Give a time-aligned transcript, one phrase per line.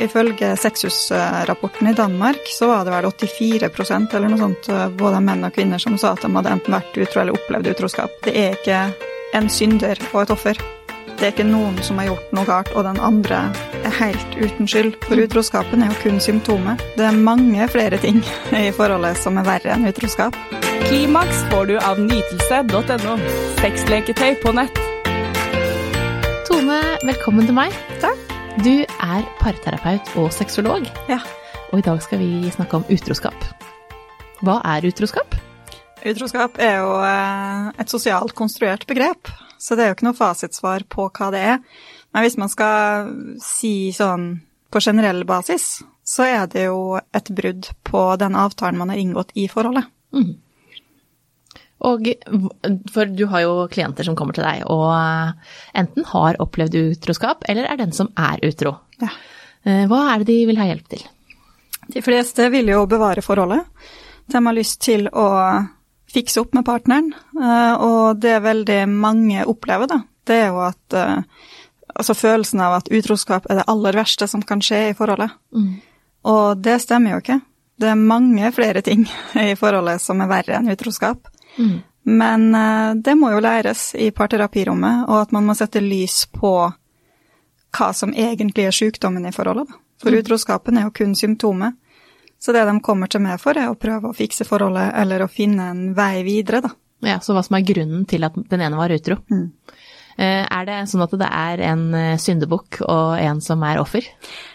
[0.00, 5.52] Ifølge Sexus-rapporten i Danmark så var det vel 84% eller noe sånt, både menn og
[5.52, 8.14] kvinner, som sa at de hadde enten vært utro eller opplevd utroskap.
[8.24, 8.82] Det er ikke
[9.36, 10.62] en synder og et offer.
[11.20, 13.42] Det er ikke noen som har gjort noe galt, og den andre
[13.84, 14.94] er helt uten skyld.
[15.04, 16.80] For utroskapen er jo kun symptomet.
[16.96, 18.22] Det er mange flere ting
[18.56, 20.38] i forholdet som er verre enn utroskap.
[20.86, 23.18] Klimaks får du av nytelse.no.
[23.60, 24.82] Sexleketøy på nett.
[26.48, 27.76] Tone, velkommen til meg.
[28.00, 28.29] Takk.
[28.58, 31.18] Du er parterapeut og sexolog, Ja.
[31.72, 33.34] og i dag skal vi snakke om utroskap.
[34.42, 35.34] Hva er utroskap?
[36.04, 40.84] Utroskap er jo eh, et sosialt konstruert begrep, så det er jo ikke noe fasitsvar
[40.88, 41.58] på hva det er.
[42.12, 47.70] Men hvis man skal si sånn på generell basis, så er det jo et brudd
[47.84, 49.86] på den avtalen man har inngått i forholdet.
[51.86, 52.04] Og
[52.92, 57.46] for du har jo klienter som kommer til deg og eh, enten har opplevd utroskap,
[57.48, 58.74] eller er den som er utro.
[59.00, 59.08] Ja.
[59.64, 61.06] Eh, Hva er det de vil ha hjelp til?
[61.90, 63.64] De fleste vil jo bevare forholdet.
[64.30, 65.26] De har lyst til å
[66.10, 71.00] fikse opp med partneren, eh, og det veldig mange opplever, da, det er jo at
[71.90, 75.32] Altså følelsen av at utroskap er det aller verste som kan skje i forholdet.
[76.30, 77.40] Og det stemmer jo ikke.
[77.82, 79.02] Det er mange flere ting
[79.34, 81.26] i forholdet som er verre enn utroskap.
[82.02, 86.54] Men eh, det må jo læres i parterapirommet, og at man må sette lys på
[87.70, 89.70] hva som egentlig er sykdommen i forholdet.
[90.00, 91.76] For utroskapen er jo kun symptomet.
[92.40, 95.28] Så det de kommer til meg for, er å prøve å fikse forholdet, eller å
[95.30, 96.72] finne en vei videre, da.
[97.04, 99.20] Ja, Så hva som er grunnen til at den ene var utro?
[99.30, 99.50] Mm.
[100.20, 104.04] Er det sånn at det er en eh, syndebukk og en som er offer?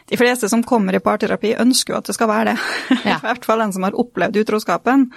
[0.06, 2.60] De fleste som kommer i parterapi, ønsker jo at det skal være det.
[3.10, 3.18] Ja.
[3.18, 5.08] I hvert fall den som har opplevd utroskapen,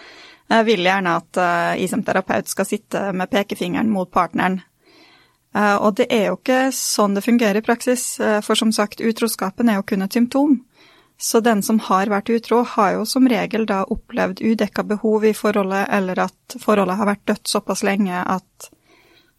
[0.50, 4.60] eh, vil gjerne at eh, jeg som terapeut skal sitte med pekefingeren mot partneren.
[5.54, 9.00] Eh, Og det er jo ikke sånn det fungerer i praksis, eh, for som sagt,
[9.00, 10.60] utroskapen er jo kun et symptom.
[11.20, 15.32] Så den som har vært utro, har jo som regel da opplevd udekka behov i
[15.34, 18.68] forholdet, eller at forholdet har vært dødt såpass lenge at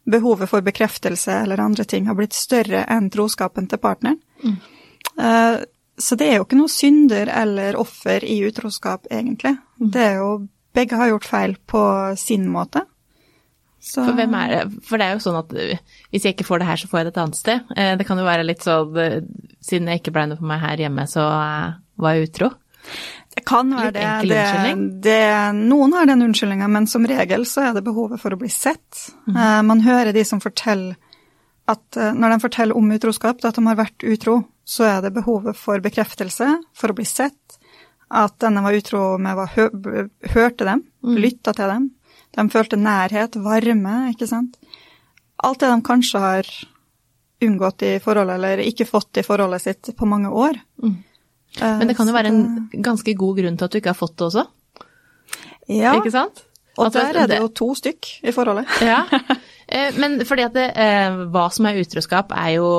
[0.10, 4.20] behovet for bekreftelse eller andre ting har blitt større enn troskapen til partneren.
[5.20, 5.64] Eh,
[6.00, 9.58] Så det er jo ikke noe synder eller offer i utroskap, egentlig.
[9.80, 11.82] Det er jo Begge har gjort feil på
[12.20, 12.86] sin måte.
[13.80, 14.26] Så, For det?
[14.84, 15.78] For det er jo sånn at eh,
[16.12, 17.70] hvis jeg ikke får det her, så får jeg det et annet sted.
[17.80, 19.22] Eh, Det kan jo være litt sånn eh,
[19.64, 22.50] Siden jeg ikke ble noe for meg her hjemme, så eh, var jeg utro.
[23.36, 24.04] Det kan være Litt det.
[24.10, 24.84] enkel det, unnskyldning.
[25.06, 25.68] det.
[25.70, 29.06] Noen har den unnskyldninga, men som regel så er det behovet for å bli sett.
[29.32, 30.98] Eh, man hører de som forteller
[31.70, 35.14] at eh, når de forteller om utroskap, at de har vært utro, så er det
[35.16, 37.59] behovet for bekreftelse, for å bli sett.
[38.10, 39.68] At denne var utro med var hø
[40.34, 41.90] hørte dem, lytta til dem.
[42.36, 44.58] De følte nærhet, varme, ikke sant.
[45.46, 46.50] Alt det de kanskje har
[47.46, 50.58] unngått i forholdet, eller ikke fått i forholdet sitt på mange år.
[50.84, 50.98] Mm.
[51.60, 52.42] Men det kan jo være en
[52.86, 54.46] ganske god grunn til at du ikke har fått det også,
[55.70, 56.44] ja, ikke sant?
[56.80, 58.70] Og Altså, der er det jo to stykk i forholdet.
[58.86, 59.04] Ja,
[59.70, 62.70] Eh, men fordi at det, eh, hva som er utroskap er jo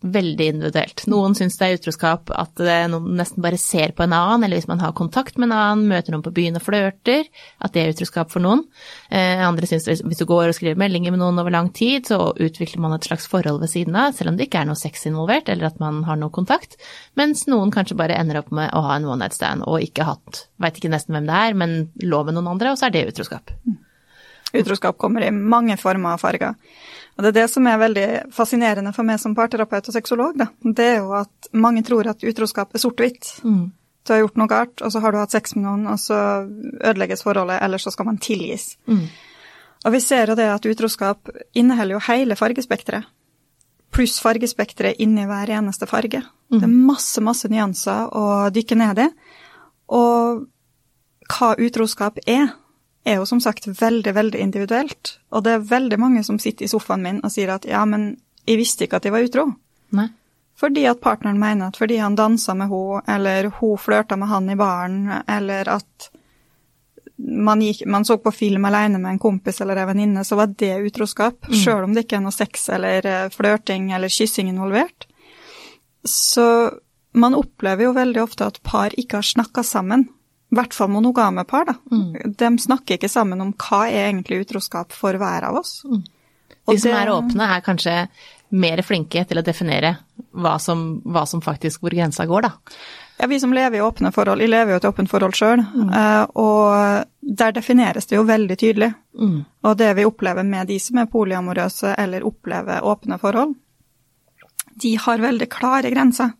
[0.00, 1.04] veldig individuelt.
[1.10, 4.68] Noen syns det er utroskap at noen nesten bare ser på en annen, eller hvis
[4.70, 7.26] man har kontakt med en annen, møter noen på byen og flørter,
[7.60, 8.64] at det er utroskap for noen.
[9.12, 12.32] Eh, Andre syns hvis du går og skriver meldinger med noen over lang tid, så
[12.32, 15.04] utvikler man et slags forhold ved siden av, selv om det ikke er noe sex
[15.10, 16.78] involvert, eller at man har noe kontakt.
[17.20, 20.08] Mens noen kanskje bare ender opp med å ha en one night stand og ikke
[20.08, 22.96] hatt, veit ikke nesten hvem det er, men lå med noen andre, og så er
[22.96, 23.52] det utroskap.
[24.50, 26.56] Utroskap kommer i mange former og farger.
[27.20, 30.46] Og det er det som er veldig fascinerende for meg som parterapeut og sexolog, da.
[30.64, 33.28] Det er jo at mange tror at utroskap er sort-hvitt.
[34.08, 36.16] Du har gjort noe galt, og så har du hatt sex med noen, og så
[36.80, 38.70] ødelegges forholdet, eller så skal man tilgis.
[39.84, 43.04] Og vi ser jo det at utroskap inneholder jo hele fargespekteret.
[43.92, 46.22] Pluss fargespekteret inni hver eneste farge.
[46.48, 49.08] Det er masse, masse nyanser å dykke ned i.
[49.92, 50.46] Og
[51.30, 52.54] hva utroskap er,
[53.04, 55.16] er jo som sagt veldig, veldig individuelt.
[55.32, 58.14] Og det er veldig mange som sitter i sofaen min og sier at ja, men
[58.46, 59.46] jeg visste ikke at jeg var utro.
[59.96, 60.08] Nei.
[60.60, 64.50] Fordi at partneren mener at fordi han dansa med henne, eller hun flørta med han
[64.52, 66.10] i baren, eller at
[67.20, 70.52] man, gikk, man så på film alene med en kompis eller en venninne, så var
[70.52, 71.48] det utroskap.
[71.52, 75.08] Sjøl om det ikke er noe sex eller eh, flørting eller kyssing involvert.
[76.04, 76.46] Så
[77.12, 80.08] man opplever jo veldig ofte at par ikke har snakka sammen.
[80.50, 81.74] I hvert fall monogame par, da.
[82.26, 85.84] De snakker ikke sammen om hva er egentlig utroskap for hver av oss.
[85.86, 88.08] Og De som det- er åpne, er kanskje
[88.50, 89.98] mer flinke til å definere
[90.34, 92.50] hva som, hva som faktisk hvor grensa går, da.
[93.20, 95.60] Ja, vi som lever i åpne forhold, vi lever jo et åpent forhold sjøl,
[96.34, 98.94] og der defineres det jo veldig tydelig.
[99.62, 103.54] Og det vi opplever med de som er polyamorøse eller opplever åpne forhold,
[104.80, 106.32] de har veldig klare grenser.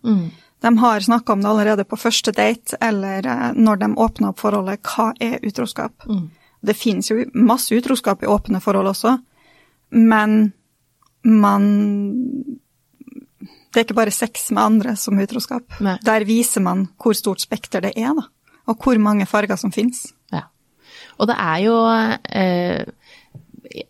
[0.60, 4.42] De har snakka om det allerede på første date, eller eh, når de åpner opp
[4.42, 4.82] forholdet.
[4.84, 6.06] Hva er utroskap?
[6.08, 6.28] Mm.
[6.60, 9.16] Det finnes jo masse utroskap i åpne forhold også,
[9.96, 10.52] men
[11.22, 11.64] man
[13.70, 15.78] Det er ikke bare sex med andre som utroskap.
[15.80, 15.96] Nei.
[16.02, 18.24] Der viser man hvor stort spekter det er, da.
[18.66, 20.08] Og hvor mange farger som finnes.
[20.32, 20.48] Ja.
[21.18, 22.82] Og det er jo eh,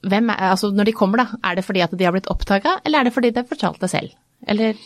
[0.05, 2.77] hvem er, altså Når de kommer, da, er det fordi at de har blitt oppdaga,
[2.85, 4.13] eller er det fordi de har fortalt det selv?
[4.47, 4.77] Eller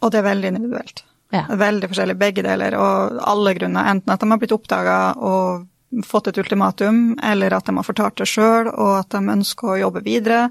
[0.00, 1.04] Og det er veldig individuelt.
[1.32, 1.46] Ja.
[1.48, 3.86] Veldig forskjellig, begge deler, og alle grunner.
[3.88, 5.66] Enten at de har blitt oppdaga og
[6.04, 9.78] fått et ultimatum, eller at de har fortalt det sjøl, og at de ønsker å
[9.80, 10.50] jobbe videre.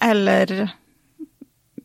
[0.00, 0.70] Eller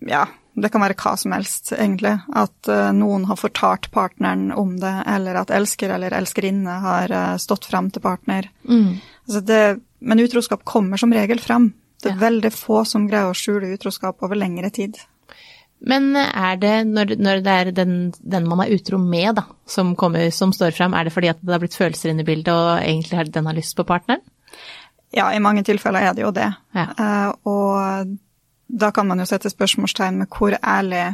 [0.07, 0.25] ja,
[0.60, 2.16] det kan være hva som helst, egentlig.
[2.36, 7.36] At eh, noen har fortalt partneren om det, eller at elsker eller elskerinne har eh,
[7.42, 8.50] stått frem til partner.
[8.68, 8.90] mm,
[9.30, 9.62] Altså det,
[10.01, 11.74] men utroskap kommer som regel frem.
[12.01, 12.22] Det er Ja.
[12.30, 14.96] veldig få som greier å skjule utroskap over lengre tid.
[15.79, 19.93] Men er det når, når det er den, den man er utro med, da, som,
[19.99, 22.51] kommer, som står fram, er det fordi at det har blitt følelser inne i bildet,
[22.51, 24.23] og egentlig har den har lyst på partneren?
[25.15, 26.49] Ja, i mange tilfeller er det jo det.
[26.75, 26.85] Ja.
[26.99, 28.17] Uh, og
[28.69, 31.07] da kan man jo sette spørsmålstegn med hvor ærlig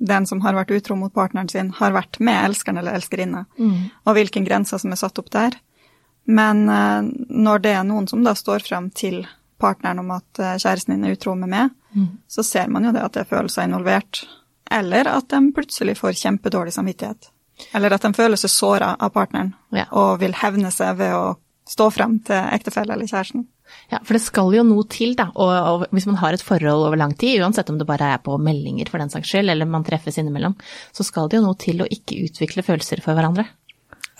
[0.00, 3.42] den som har vært utro mot partneren sin, har vært med elskeren eller elskerinne,
[4.06, 5.58] og hvilken grenser som er satt opp der.
[6.30, 9.24] Men uh, når det er noen som da står frem til
[9.60, 11.74] partneren om at uh, kjæresten din er utro med meg,
[12.30, 14.22] så ser man jo det at det er følelser involvert.
[14.70, 17.30] Eller at de plutselig får kjempedårlig samvittighet.
[17.74, 19.86] Eller at de føler seg såra av partneren Ja.
[19.92, 21.36] og vil hevne seg ved å
[21.70, 23.44] stå frem til ektefelle eller kjæresten.
[23.92, 25.28] Ja, for det skal jo noe til, da.
[25.38, 28.22] Og, og hvis man har et forhold over lang tid, uansett om det bare er
[28.24, 30.56] på meldinger for den saks skyld, eller man treffes innimellom,
[30.96, 33.44] så skal det jo noe til å ikke utvikle følelser for hverandre.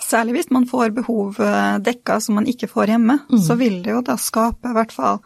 [0.01, 3.91] Særlig hvis man får behov eh, dekka som man ikke får hjemme, så vil det
[3.93, 5.19] jo da skape i hvert fall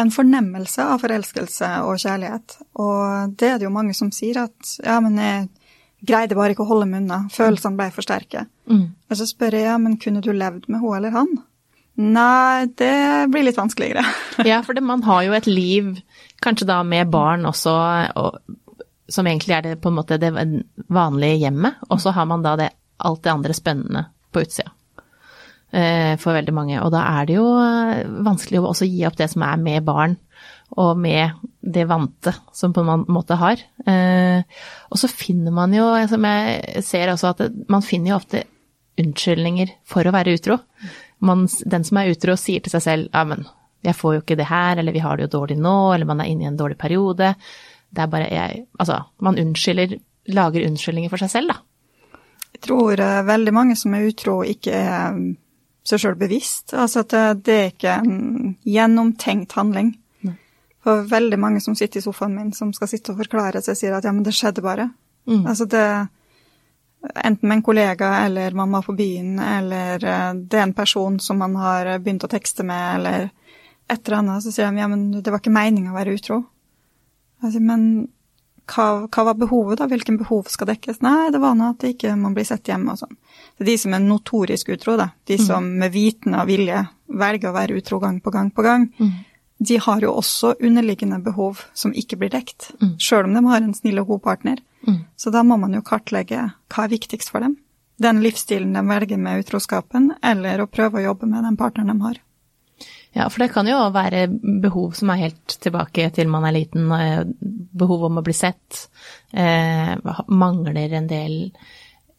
[0.00, 2.56] en fornemmelse av forelskelse og kjærlighet.
[2.80, 5.48] Og det er det jo mange som sier at ja, men jeg
[6.06, 8.46] greide bare ikke å holde meg unna, følelsene ble for sterke.
[9.10, 11.34] Og så spør jeg ja, men kunne du levd med hun eller han?
[12.00, 14.04] Nei, det blir litt vanskeligere.
[14.48, 15.92] Ja, for det, man har jo et liv,
[16.40, 17.74] kanskje da med barn også,
[18.16, 20.32] og, som egentlig er det på en måte det
[20.88, 22.70] vanlige hjemmet, og så har man da det,
[23.04, 24.72] alt det andre spennende på utsida.
[25.72, 26.80] Eh, For veldig mange.
[26.84, 29.84] Og da er det jo eh, vanskelig å også gi opp det som er med
[29.86, 30.16] barn,
[30.78, 33.62] og med det vante som på en måte har.
[33.86, 34.42] Eh,
[34.90, 38.44] Og så finner man jo, som jeg ser også, at man finner jo ofte
[39.00, 40.58] unnskyldninger for å være utro.
[41.24, 43.46] Man, den som er utro, sier til seg selv ja, men
[43.84, 46.20] jeg får jo ikke det her, eller vi har det jo dårlig nå, eller man
[46.20, 47.34] er inne i en dårlig periode.
[47.90, 49.96] Det er bare jeg Altså, man unnskylder,
[50.30, 52.18] lager unnskyldninger for seg selv, da.
[52.50, 55.16] Jeg tror veldig mange som er utro, ikke er
[55.86, 56.74] seg sjøl bevisst.
[56.74, 59.94] Altså at det, er ikke en gjennomtenkt handling.
[60.80, 63.96] For veldig mange som sitter i sofaen min, som skal sitte og forklare seg, sier
[63.96, 64.88] at ja, men det skjedde bare.
[65.28, 65.44] Mm.
[65.44, 65.84] Altså det
[67.00, 71.14] Enten med en kollega, eller man var på byen, eller eh, det er en person
[71.20, 73.30] som man har begynt å tekste med, eller
[73.88, 76.42] et eller annet, så sier de ja, men det var ikke meninga å være utro.
[77.40, 77.86] Jeg sier, men
[78.68, 79.88] hva, hva var behovet, da?
[79.88, 81.00] Hvilken behov skal dekkes?
[81.00, 83.16] Nei, det var nå at ikke man blir sett hjemme og sånn.
[83.60, 85.10] Det er de som er notorisk utro, da.
[85.28, 86.78] De som med vitende og vilje
[87.12, 88.86] velger å være utro gang på gang på gang.
[89.60, 92.94] De har jo også underliggende behov som ikke blir dekt, Mm.
[92.96, 94.62] sjøl om de har en snill og god partner.
[94.88, 95.04] Mm.
[95.14, 97.58] Så da må man jo kartlegge hva er viktigst for dem.
[98.00, 102.00] Den livsstilen de velger med utroskapen, eller å prøve å jobbe med den partneren de
[102.02, 102.16] har.
[103.12, 104.28] Ja, for det kan jo være
[104.62, 107.24] behov som er helt tilbake til man er liten, eh,
[107.76, 108.88] behov om å bli sett,
[109.34, 109.96] eh,
[110.28, 111.50] mangler en del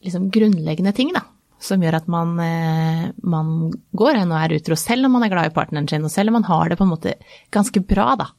[0.03, 1.21] liksom grunnleggende ting, da,
[1.61, 5.33] som gjør at man, eh, man går hen og er utro, selv om man er
[5.33, 7.15] glad i partneren sin, og selv om man har det på en måte
[7.53, 8.29] ganske bra, da,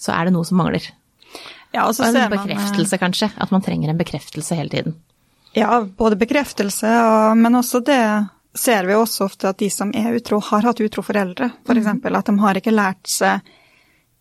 [0.00, 0.90] så er det noe som mangler.
[1.72, 4.56] Ja, og så Og en ser man, En bekreftelse, kanskje, at man trenger en bekreftelse
[4.58, 4.96] hele tiden.
[5.56, 8.00] Ja, både bekreftelse, og, men også det
[8.54, 11.50] ser vi også ofte at de som er utro, har hatt utro foreldre.
[11.64, 13.40] For eksempel at de har ikke lært seg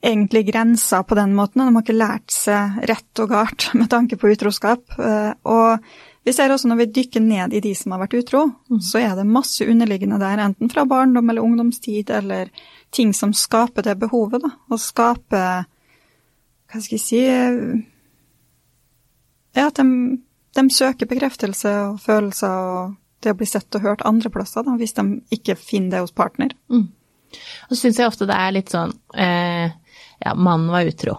[0.01, 3.89] egentlig grenser på den måten, og de har ikke lært seg rett og galt med
[3.91, 4.88] tanke på utroskap.
[4.98, 5.83] Eh, Og
[6.23, 8.43] vi ser også når vi dykker ned i de som har vært utro,
[8.83, 12.51] så er det masse underliggende der, enten fra barndom eller ungdomstid, eller
[12.93, 14.51] ting som skaper det behovet, da.
[14.69, 15.65] Og skaper
[16.71, 17.21] Hva skal jeg si
[19.57, 20.21] Ja, at de,
[20.55, 24.77] de søker bekreftelse og følelser og det å bli sett og hørt andre plasser, da,
[24.79, 25.03] hvis de
[25.35, 26.53] ikke finner det hos partner.
[27.67, 29.73] Og så syns jeg ofte det er litt sånn eh,
[30.21, 31.17] Ja, mannen var utro.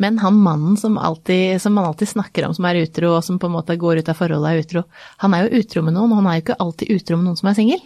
[0.00, 3.38] Men han mannen som, alltid, som man alltid snakker om som er utro, og som
[3.38, 4.82] på en måte går ut av forholdet er utro,
[5.20, 7.40] han er jo utro med noen, og han er jo ikke alltid utro med noen
[7.40, 7.82] som er singel.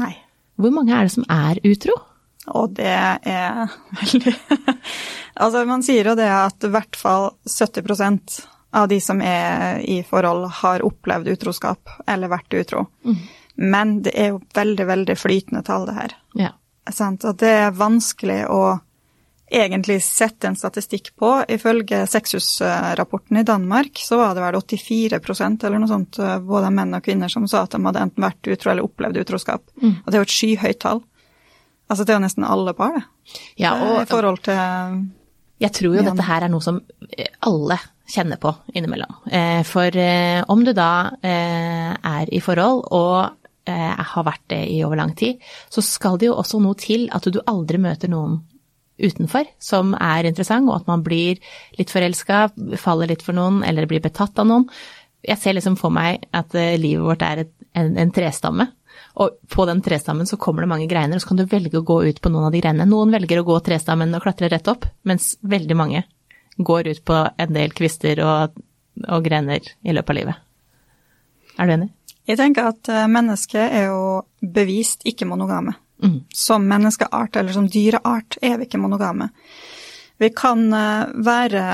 [0.00, 0.14] Nei.
[0.60, 1.98] Hvor mange er det som er utro?
[2.56, 4.32] Og det er veldig
[5.40, 8.40] Altså, man sier jo det at i hvert fall 70%
[8.76, 12.86] av de som er i forhold, har opplevd utroskap eller vært utro.
[13.04, 13.16] Mm.
[13.70, 16.14] Men det er jo veldig, veldig flytende tall, det her.
[16.38, 16.52] Ja.
[16.88, 17.24] Sant?
[17.28, 18.78] Og det er vanskelig å
[19.50, 21.44] egentlig sett en statistikk på.
[21.48, 26.94] Ifølge Sexhus-rapporten i Danmark så var det vel 84% eller noe sånt, eh, både menn
[26.94, 29.64] og kvinner, som sa at de hadde enten vært utro eller opplevd utroskap.
[29.82, 29.96] Mm.
[30.04, 31.02] Og det er jo et skyhøyt tall.
[31.90, 33.40] Altså det er jo nesten alle par, det.
[33.58, 35.08] Ja, og, I forhold til
[35.60, 36.78] Jeg tror jo dette her er noe som
[37.44, 37.76] alle
[38.10, 39.18] kjenner på innimellom.
[39.30, 43.36] Eh, for eh, om du da er i forhold og
[43.70, 45.38] har vært det i over lang tid,
[45.70, 48.40] så skal det jo også noe til at du aldri møter noen
[49.00, 51.40] utenfor som er interessant, og at man blir
[51.78, 52.48] litt forelska,
[52.80, 54.68] faller litt for noen eller blir betatt av noen.
[55.26, 58.70] Jeg ser liksom for meg at eh, livet vårt er et, en, en, trestamme.
[59.20, 61.86] Og på den trestammen så kommer det mange greiner, og så kan du velge å
[61.86, 62.88] gå ut på noen av de greinene.
[62.88, 66.04] Noen velger å gå trestammen og klatre rett opp, mens veldig mange
[66.56, 68.56] går ut på en del kvister og,
[69.08, 70.46] og greiner i løpet av livet.
[71.60, 71.90] Er du enig?
[72.30, 74.02] Jeg tenker at eh, mennesket er jo
[74.40, 75.74] bevist ikke monogame.
[76.32, 79.30] Som menneskeart eller som dyreart er vi ikke monogame.
[80.20, 81.64] Vi kan eh, være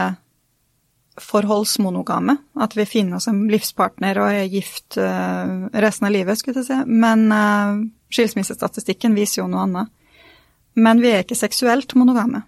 [1.16, 6.60] forholdsmonogame, at vi finner oss en livspartner og er gift eh, resten av livet, skulle
[6.60, 6.80] jeg si.
[6.86, 7.80] Men uh,
[8.12, 9.94] skilsmissestatistikken viser jo noe annet.
[10.76, 12.42] Men vi er ikke seksuelt monogame.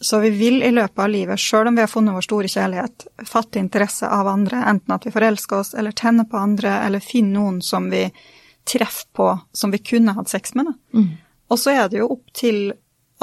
[0.00, 3.06] Så vi vil i løpet av livet, sjøl om vi har funnet vår store kjærlighet,
[3.26, 7.38] fatte interesse av andre, enten at vi forelsker oss eller tenner på andre, eller finner
[7.38, 8.04] noen som vi
[8.68, 10.72] treff på som vi kunne hatt sex med.
[10.94, 11.10] Mm.
[11.52, 12.72] Og så er det jo opp til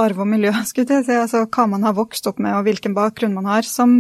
[0.02, 2.96] arv og miljø, skulle jeg si, altså hva man har vokst opp med og hvilken
[2.98, 3.96] bakgrunn man har, som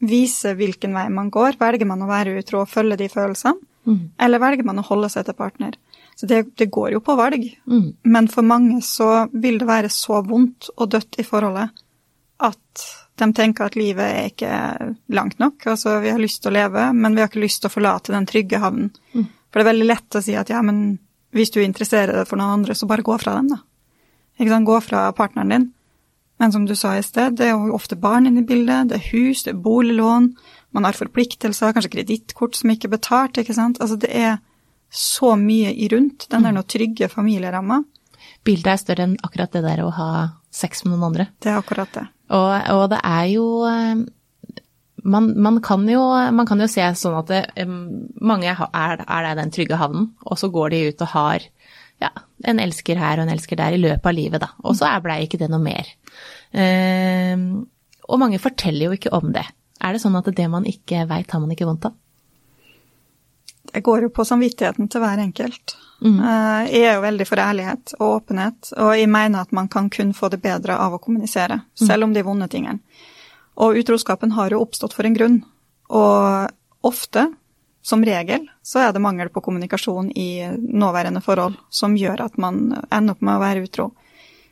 [0.00, 1.58] viser hvilken vei man går.
[1.60, 4.02] Velger man å være utro og følge de følelsene, mm.
[4.24, 5.76] eller velger man å holde seg til partner?
[6.20, 7.46] Så det, det går jo på valg.
[7.64, 7.94] Mm.
[8.12, 11.70] Men for mange så vil det være så vondt og dødt i forholdet
[12.40, 12.84] at
[13.20, 14.52] de tenker at livet er ikke
[15.12, 15.66] langt nok.
[15.68, 18.14] Altså, vi har lyst til å leve, men vi har ikke lyst til å forlate
[18.14, 18.92] den trygge havnen.
[19.12, 19.26] Mm.
[19.50, 21.00] For det er veldig lett å si at ja, men
[21.34, 23.60] hvis du interesserer deg for noen andre, så bare gå fra dem, da.
[24.40, 25.68] Ikke sant, gå fra partneren din.
[26.40, 28.96] Men som du sa i sted, det er jo ofte barn inne i bildet, det
[28.96, 30.30] er hus, det er boliglån,
[30.72, 33.80] man har forpliktelser, kanskje kredittkort som ikke er betalt, ikke sant.
[33.82, 34.38] Altså det er
[34.90, 36.56] så mye i rundt den der mm.
[36.56, 37.82] noe trygge familieramma.
[38.46, 40.10] Bildet er større enn akkurat det der å ha
[40.54, 41.28] sex med noen andre.
[41.42, 42.06] Det er akkurat det.
[42.30, 44.02] Og, og det er jo eh,
[45.02, 46.02] man, man, kan jo,
[46.32, 47.66] man, kan jo, se sånn at det,
[48.20, 51.46] mange er, er den trygge havnen, og så går de ut og har
[52.00, 52.10] ja,
[52.48, 54.50] en elsker her og en elsker der i løpet av livet, da.
[54.64, 55.88] Og så blei ikke det noe mer.
[56.50, 57.36] Eh,
[58.10, 59.44] og mange forteller jo ikke om det.
[59.80, 61.98] Er det sånn at det man ikke veit, har man ikke vondt av?
[63.70, 65.76] Det går jo på samvittigheten til hver enkelt.
[66.00, 66.16] Mm.
[66.16, 69.90] Eh, jeg er jo veldig for ærlighet og åpenhet, og jeg mener at man kan
[69.92, 71.84] kun få det bedre av å kommunisere, mm.
[71.84, 72.80] selv om de vonde tingene.
[73.60, 75.38] Og utroskapen har jo oppstått for en grunn.
[75.92, 77.26] Og ofte,
[77.82, 82.70] som regel, så er det mangel på kommunikasjon i nåværende forhold som gjør at man
[82.88, 83.90] ender opp med å være utro.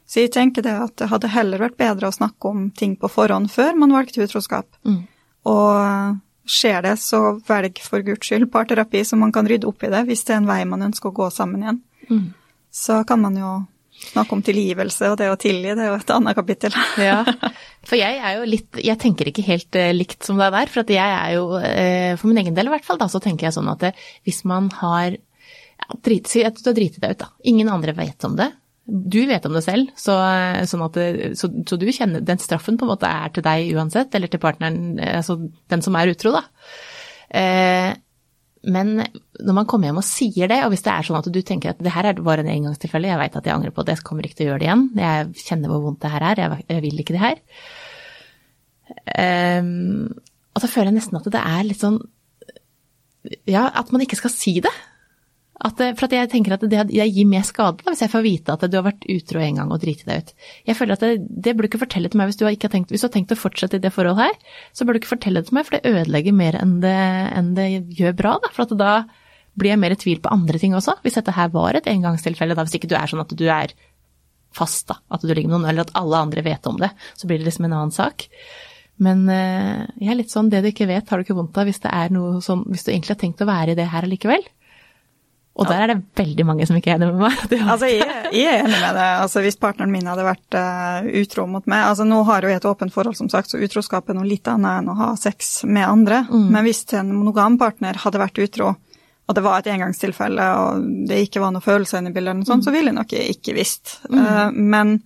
[0.08, 3.10] Så jeg tenker det at det hadde heller vært bedre å snakke om ting på
[3.12, 4.68] forhånd før man valgte utroskap.
[4.88, 5.02] Mm.
[5.48, 9.90] Og skjer det, så velg for guds skyld parterapi, så man kan rydde opp i
[9.92, 11.82] det hvis det er en vei man ønsker å gå sammen igjen.
[12.08, 12.24] Mm.
[12.72, 13.52] Så kan man jo
[13.98, 16.76] snakke om tilgivelse, og det å tilgi, det er jo et annet kapittel.
[17.08, 17.20] ja,
[17.88, 20.72] for jeg er jo litt Jeg tenker ikke helt uh, likt som deg der.
[20.72, 23.22] For at jeg er jo, uh, for min egen del i hvert fall, da, så
[23.24, 23.90] tenker jeg sånn at
[24.26, 27.30] hvis man har ja, drit, Si at du har driti deg ut, da.
[27.50, 28.50] Ingen andre vet om det.
[28.88, 30.14] Du vet om det selv, så,
[30.70, 30.94] sånn at,
[31.36, 34.40] så, så, du kjenner Den straffen på en måte er til deg uansett, eller til
[34.40, 35.36] partneren, altså
[35.68, 36.46] den som er utro, da.
[37.28, 37.90] Uh,
[38.66, 41.38] men når man kommer hjem og sier det, og hvis det er sånn at du
[41.46, 44.06] tenker at det her var en engangstilfelle, jeg veit at jeg angrer på det, jeg
[44.08, 46.82] kommer ikke til å gjøre det igjen, jeg kjenner hvor vondt det her er, jeg,
[46.82, 47.42] vil ikke det her.
[49.62, 50.08] Um,
[50.56, 51.98] og så føler jeg nesten at det er litt sånn
[53.44, 54.72] Ja, at man ikke skal si det.
[55.58, 58.22] At, for at jeg tenker at det, det gir mer skade da, hvis jeg får
[58.22, 60.28] vite at du har vært utro en gang og driti deg ut.
[60.70, 62.92] Jeg føler at det, det burde du ikke fortelle til meg hvis du, har tenkt,
[62.94, 64.60] hvis du har tenkt å fortsette i det forholdet her.
[64.70, 67.00] Så burde du ikke fortelle det til meg, for det ødelegger mer enn det,
[67.40, 67.66] enn det
[67.98, 68.36] gjør bra.
[68.44, 68.92] Da, for da
[69.58, 71.00] blir jeg mer i tvil på andre ting også.
[71.02, 73.74] Hvis dette her var et engangstilfelle, da, hvis ikke du er sånn at du er
[74.54, 77.28] fast, da, at du ligger med noen, eller at alle andre vet om det, så
[77.28, 78.28] blir det liksom en annen sak.
[79.02, 81.68] Men uh, jeg er litt sånn, det du ikke vet, har du ikke vondt av
[81.68, 84.06] hvis det er noe sånn, hvis du egentlig har tenkt å være i det her
[84.06, 84.46] allikevel.
[85.58, 87.54] Og der er det veldig mange som ikke er enig med meg.
[87.72, 89.06] altså, jeg, jeg, er enig med det.
[89.24, 92.60] Altså, hvis partneren min hadde vært uh, utro mot meg altså Nå har jo jeg
[92.60, 95.64] et åpent forhold, som sagt, så utroskap er noe litt annet enn å ha sex
[95.66, 96.22] med andre.
[96.30, 96.46] Mm.
[96.54, 98.72] Men hvis en monogam partner hadde vært utro,
[99.28, 102.62] og det var et engangstilfelle, og det ikke var noe følelse inne i bildet, mm.
[102.64, 103.98] så ville jeg nok ikke visst.
[104.08, 104.22] Mm.
[104.22, 104.98] Uh, men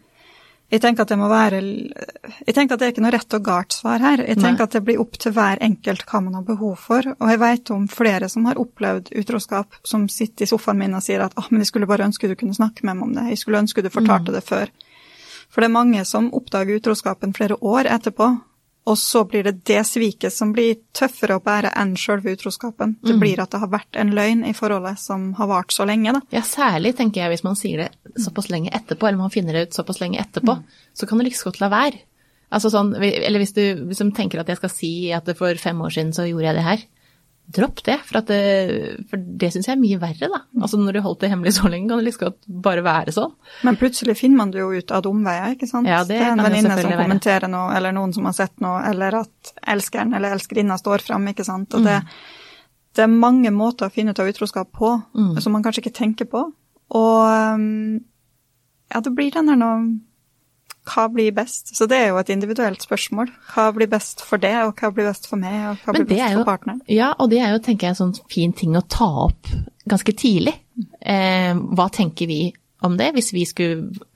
[0.73, 3.45] Jeg tenker at det må være Jeg tenker at det er ikke noe rett og
[3.45, 4.23] galt svar her.
[4.25, 4.69] Jeg tenker Nei.
[4.71, 7.09] at det blir opp til hver enkelt hva man har behov for.
[7.19, 11.05] Og jeg vet om flere som har opplevd utroskap, som sitter i sofaen min og
[11.05, 13.27] sier at ah, men jeg skulle bare ønske du kunne snakke med meg om det.
[13.35, 14.73] Jeg skulle ønske du fortalte det før.
[15.53, 18.31] For det er mange som oppdager utroskapen flere år etterpå,
[18.83, 22.97] og så blir det det sviket som blir tøffere å bære enn sjølve utroskapen.
[23.05, 26.17] Det blir at det har vært en løgn i forholdet som har vart så lenge,
[26.17, 26.23] da.
[26.35, 29.69] Ja, særlig tenker jeg hvis man sier det såpass lenge etterpå, eller man finner det
[29.69, 30.57] ut såpass lenge etterpå,
[30.99, 32.03] så kan du like godt la være.
[32.53, 35.57] Altså sånn, eller hvis du hvis du tenker at jeg skal si at det for
[35.63, 36.83] fem år siden så gjorde jeg det her,
[37.53, 40.41] dropp det, for, at det, for det syns jeg er mye verre, da.
[40.63, 43.15] Altså når du holdt det hemmelig så lenge, kan det like så godt bare være
[43.17, 43.35] sånn.
[43.67, 45.91] Men plutselig finner man det jo ut av omveier, ikke sant.
[45.91, 47.01] Ja, det er en venninne som være.
[47.03, 51.29] kommenterer noe, eller noen som har sett noe, eller at elskeren eller elskerinna står fram,
[51.33, 51.77] ikke sant.
[51.77, 51.99] Og det,
[52.97, 54.95] det er mange måter å finne ut av utroskap på,
[55.43, 56.47] som man kanskje ikke tenker på.
[56.93, 58.01] Og um,
[58.93, 59.75] ja, det blir den der nå
[60.89, 61.75] hva blir best?
[61.77, 63.31] Så det er jo et individuelt spørsmål.
[63.53, 66.35] Hva blir best for det, og hva blir best for meg, og hva blir best
[66.35, 66.83] jo, for partneren?
[66.91, 69.51] ja, og det er jo, tenker jeg, en sånn fin ting å ta opp
[69.89, 70.57] ganske tidlig.
[71.01, 72.41] Eh, hva tenker vi
[72.83, 74.09] om det, hvis vi skulle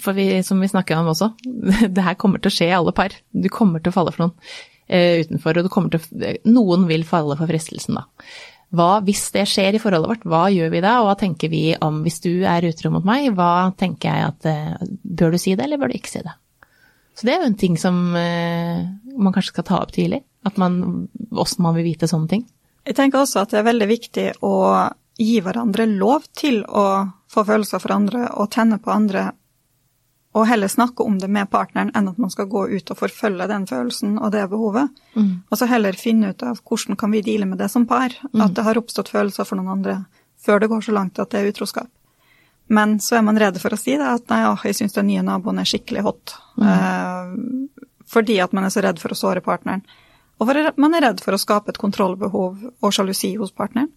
[0.00, 1.34] For vi, som vi snakket om også,
[1.96, 3.12] det her kommer til å skje i alle par.
[3.30, 4.34] Du kommer til å falle for noen
[4.88, 8.06] eh, utenfor, og du kommer til å Noen vil falle for fristelsen, da.
[8.74, 11.66] Hva, hvis det skjer i forholdet vårt, hva gjør vi da, og hva tenker vi
[11.84, 15.54] om hvis du er utro mot meg, hva tenker jeg at eh, Bør du si
[15.54, 16.34] det, eller bør du ikke si det?
[17.14, 18.82] Så det er jo en ting som eh,
[19.14, 20.24] man kanskje skal ta opp tidlig.
[20.44, 22.42] At man, åssen man vil vite sånne ting.
[22.84, 24.54] Jeg tenker også at det er veldig viktig å
[25.20, 26.84] gi hverandre lov til å
[27.30, 29.28] få følelser for andre og tenne på andre,
[30.34, 33.46] og heller snakke om det med partneren enn at man skal gå ut og forfølge
[33.46, 34.90] den følelsen og det behovet.
[35.50, 38.10] Og så heller finne ut av hvordan kan vi deale med det som par.
[38.42, 40.00] At det har oppstått følelser for noen andre
[40.44, 41.88] før det går så langt at det er utroskap.
[42.66, 45.06] Men så er man redd for å si det, at nei, åh, jeg syns den
[45.06, 46.34] nye naboen er skikkelig hot.
[46.60, 47.34] Eh,
[48.08, 49.84] fordi at man er så redd for å såre partneren.
[50.40, 50.50] Og
[50.80, 53.90] man er redd for å skape et kontrollbehov og sjalusi hos partneren.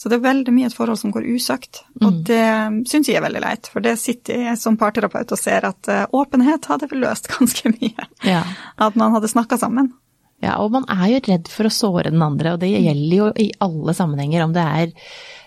[0.00, 1.84] Så det er veldig mye et forhold som går usagt.
[2.02, 2.42] Og det
[2.90, 6.06] syns jeg er veldig leit, for det sitter jeg som parterapeut og ser at eh,
[6.10, 8.08] åpenhet hadde vel løst ganske mye.
[8.26, 8.42] Ja.
[8.82, 9.92] At man hadde snakka sammen.
[10.42, 13.28] Ja, og man er jo redd for å såre den andre, og det gjelder jo
[13.38, 14.90] i alle sammenhenger, om det er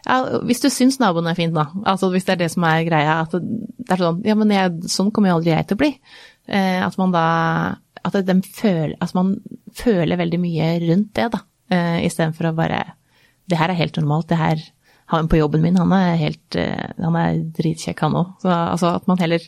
[0.06, 2.86] ja, Hvis du syns naboen er fin, da, altså hvis det er det som er
[2.88, 5.82] greia, at det er sånn Ja, men jeg, sånn kommer jo aldri jeg til å
[5.82, 5.90] bli.
[6.48, 7.26] Eh, at man da
[8.06, 8.16] At
[8.54, 9.34] føler At man
[9.76, 11.42] føler veldig mye rundt det, da,
[11.74, 12.84] eh, istedenfor å bare
[13.50, 14.64] Det her er helt normalt, det her
[15.14, 18.32] Han på jobben min, han er helt eh, Han er dritkjekk, han òg.
[18.42, 19.44] Så altså at man heller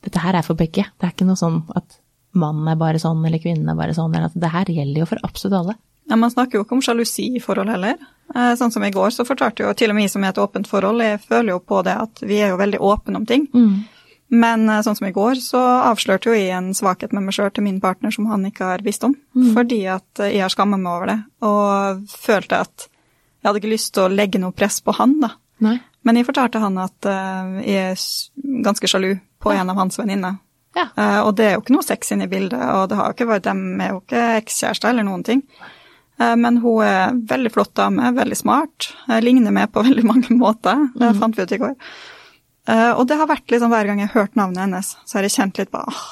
[0.00, 0.86] Dette her er for begge.
[0.96, 1.98] Det er ikke noe sånn at
[2.32, 5.08] mannen er bare sånn, eller kvinnen er bare sånn, eller at det her gjelder jo
[5.10, 5.74] for absolutt alle.
[6.08, 7.98] Ja, Man snakker jo ikke om sjalusi i forhold heller.
[8.34, 10.40] Eh, Sånn som i går, så fortalte jo til og med jeg som er et
[10.40, 13.44] åpent forhold, jeg føler jo på det at vi er jo veldig åpne om ting.
[14.30, 17.50] Men eh, sånn som i går, så avslørte jo jeg en svakhet med meg sjøl
[17.54, 19.16] til min partner som han ikke har visst om.
[19.56, 23.72] Fordi at eh, jeg har skamma meg over det, og følte at jeg hadde ikke
[23.72, 25.34] lyst til å legge noe press på han, da.
[25.64, 25.78] Nei.
[26.06, 29.10] Men jeg fortalte han at eh, jeg er ganske sjalu
[29.42, 30.38] på en av hans venninner.
[30.76, 30.84] Ja.
[31.24, 33.26] Og det er jo ikke noe sex inne i bildet, og det har jo ikke
[33.26, 35.40] vært dem er jo ikke ekskjærester eller noen ting.
[36.20, 38.92] Men hun er veldig flott dame, veldig smart,
[39.24, 41.74] ligner meg på veldig mange måter, det fant vi ut i går.
[42.70, 45.26] Eh, og det har vært liksom hver gang jeg har hørt navnet hennes, så har
[45.26, 46.02] jeg kjent litt på åh,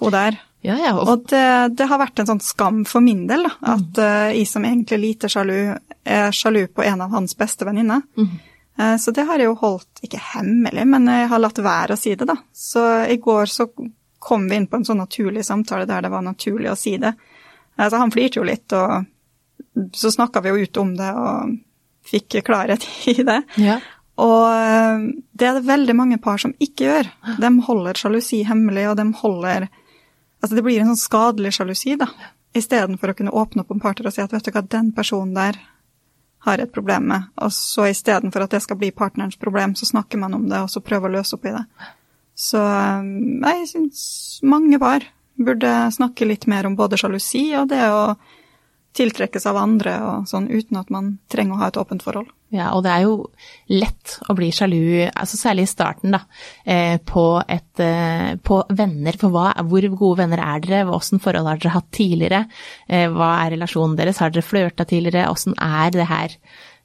[0.00, 0.38] hun der.
[0.66, 1.42] Ja, ja, og, Og det,
[1.78, 4.98] det har vært en sånn skam for min del, da, at eh, jeg som egentlig
[5.02, 5.58] lite sjalu,
[6.06, 8.02] er sjalu på en av hans beste venninner.
[8.78, 12.00] Eh, Så det har jeg jo holdt, ikke hemmelig, men jeg har latt være å
[12.00, 12.36] si det, da.
[12.52, 13.68] Så i går så
[14.26, 17.12] kom vi inn på en sånn naturlig samtale der det var naturlig å si det.
[17.76, 21.54] Altså, Så han flirte jo litt, og så snakka vi jo ut om det og
[22.10, 23.42] fikk klarhet i det.
[23.60, 23.78] ja.
[24.22, 27.10] Og eh, det er det veldig mange par som ikke gjør.
[27.42, 29.68] De holder sjalusi hemmelig, og de holder
[30.44, 32.06] Altså det blir en sånn skadelig sjalusi, da.
[32.54, 35.32] Istedenfor å kunne åpne opp om parter og si at vet du hva, den personen
[35.34, 35.56] der
[36.46, 37.30] har et problem med.
[37.42, 40.70] Og så istedenfor at det skal bli partnerens problem, så snakker man om det, og
[40.70, 41.64] så prøver å løse opp i det.
[42.36, 43.10] Så eh,
[43.48, 44.02] jeg syns
[44.46, 48.14] mange par burde snakke litt mer om både sjalusi og det å
[48.96, 52.32] tiltrekkes av andre og sånn, uten at man trenger å ha et åpent forhold.
[52.54, 53.14] Ja, og det er jo
[53.74, 56.20] lett å bli sjalu, altså særlig i starten, da,
[56.62, 59.18] eh, på, et, eh, på venner.
[59.18, 60.84] For hva, hvor gode venner er dere?
[60.94, 62.44] Åssen forhold har dere hatt tidligere?
[62.88, 64.22] Eh, hva er relasjonen deres?
[64.22, 65.26] Har dere flørta tidligere?
[65.32, 66.38] Åssen er det her?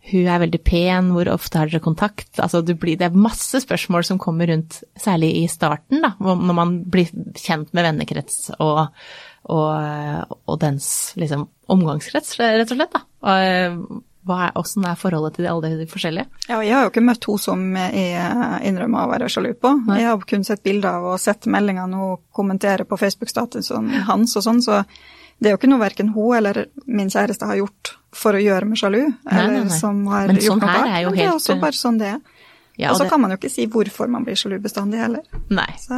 [0.09, 2.31] Hun er veldig pen, hvor ofte har dere kontakt?
[2.41, 6.79] Altså, blir, det er masse spørsmål som kommer rundt, særlig i starten, da, når man
[6.89, 8.87] blir kjent med vennekrets og,
[9.49, 10.87] og, og dens
[11.19, 12.95] liksom, omgangskrets, rett og slett.
[12.95, 13.03] Da.
[13.21, 16.27] Og, hva er, er forholdet til alle de forskjellige?
[16.45, 19.71] Ja, jeg har jo ikke møtt henne som jeg innrømmer å være sjalu på.
[19.87, 19.97] Nei.
[20.03, 24.45] Jeg har kun sett bilder av og sett meldingene hun kommenterer på Facebook-statusen hans og
[24.45, 24.83] sånn, så
[25.41, 28.67] det er jo ikke noe verken hun eller min kjæreste har gjort for å gjøre
[28.69, 29.01] meg sjalu.
[29.09, 29.73] Nei, nei, nei.
[29.73, 31.17] som har Men sånn her er jo helt...
[31.17, 32.21] det er også bare sånn det er.
[32.81, 35.21] Ja, og så det- kan man jo ikke si hvorfor man blir sjalu bestandig heller.
[35.49, 35.69] Nei.
[35.77, 35.97] Så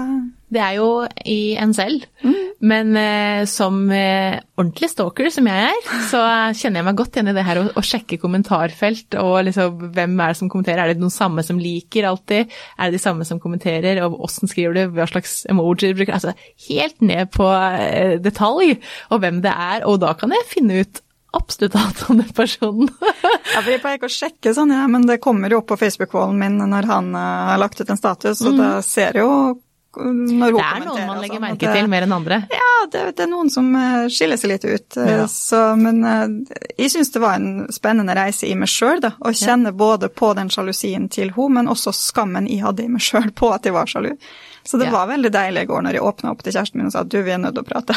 [0.54, 2.04] Det er jo i en selv.
[2.24, 2.34] Mm.
[2.62, 6.19] Men eh, som eh, ordentlig stalker som jeg er, så
[6.54, 10.13] kjenner jeg meg godt igjen i det her å, å sjekke kommentarfelt og liksom hvem
[10.22, 10.84] er det som kommenterer.
[10.84, 12.54] Er det noen samme som liker alltid?
[12.78, 14.04] Er det de samme som kommenterer?
[14.06, 14.84] Og åssen skriver du?
[14.96, 16.36] Hva slags emoji bruker Altså
[16.69, 18.78] helt ned på eh, detalj
[19.10, 19.88] og hvem det er.
[19.89, 21.03] Og da kan jeg finne ut
[21.34, 22.89] absolutt hatt han den personen.
[23.54, 25.78] Ja, for jeg pleier ikke å sjekke sånn, ja, men det kommer jo opp på
[25.78, 29.30] Facebook-wallen min når han eh, har lagt ut en status, og da ser jeg jo
[29.30, 29.60] når hun
[29.93, 30.30] Mm.
[30.34, 32.38] Det er noen man legger sånn, merke det- til mer enn andre.
[32.50, 34.98] Ja, det, det er noen som eh, skiller seg litt ut.
[34.98, 35.28] eh, Ja.
[35.30, 39.12] Så, men eh, jeg syns det var en spennende reise i meg sjøl, da.
[39.22, 43.06] Å kjenne både på den sjalusien til hun, men også skammen jeg hadde i meg
[43.06, 44.15] sjøl på at jeg var sjalu.
[44.63, 44.91] Så det Ja.
[44.95, 47.10] var veldig deilig i går når jeg åpna opp til kjæresten min og sa at
[47.12, 47.95] du, vi er nødt til å prate.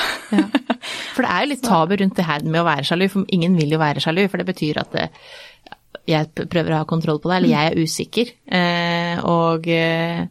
[1.14, 3.54] For det er jo litt tabu rundt det her med å være sjalu, for ingen
[3.56, 5.06] vil jo være sjalu, for det betyr at det,
[6.06, 8.32] jeg prøver å ha kontroll på deg, eller jeg er usikker.
[8.58, 10.26] Eh, og eh,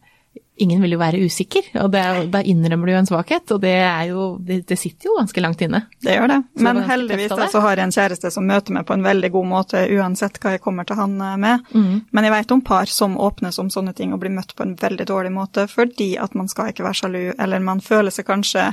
[0.56, 3.74] ingen vil jo være usikker, og det, da innrømmer du jo en svakhet, og det
[3.76, 5.82] er jo Det, det sitter jo ganske langt inne.
[6.04, 6.40] Det gjør det.
[6.64, 9.84] Men heldigvis så har jeg en kjæreste som møter meg på en veldig god måte
[9.92, 11.72] uansett hva jeg kommer til han eh, med.
[11.74, 11.96] Mm.
[12.12, 14.76] Men jeg vet om par som åpnes om sånne ting og blir møtt på en
[14.80, 18.70] veldig dårlig måte fordi at man skal ikke være sjalu, eller man føler seg kanskje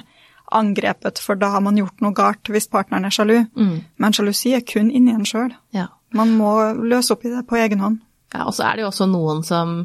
[0.52, 3.38] angrepet, for da har man gjort noe galt hvis partneren er sjalu.
[3.56, 3.76] Mm.
[3.96, 5.52] Men sjalusi er kun inni en sjøl.
[5.74, 5.88] Ja.
[6.12, 8.02] Man må løse opp i det på egen hånd.
[8.34, 9.78] ja og så er det jo også noen som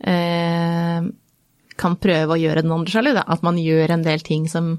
[0.00, 1.08] eh,
[1.78, 3.14] kan prøve å gjøre den andre sjalu.
[3.22, 4.76] At man gjør en del ting som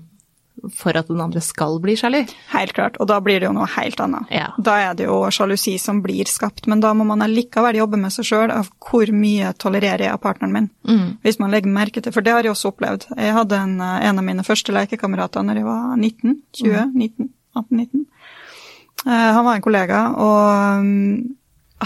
[0.74, 2.24] for at den andre skal bli sjalu.
[2.52, 2.98] Helt klart.
[3.02, 4.30] Og da blir det jo noe helt annet.
[4.34, 4.50] Ja.
[4.58, 8.14] Da er det jo sjalusi som blir skapt, men da må man allikevel jobbe med
[8.16, 10.70] seg sjøl av hvor mye tolererer jeg av partneren min.
[11.26, 13.10] Hvis man legger merke til, for det har jeg også opplevd.
[13.14, 17.82] Jeg hadde en, en av mine første lekekamerater når jeg var 19, 20, 19, 18,
[17.86, 18.06] 19.
[19.06, 21.36] Uh, Han var en kollega, og um,